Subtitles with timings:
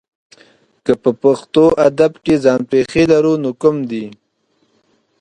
[0.85, 4.05] که په پښتو ادب کې ځان پېښې لرو نو کوم دي؟